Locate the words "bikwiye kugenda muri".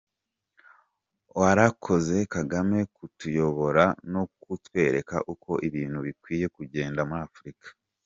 6.07-7.21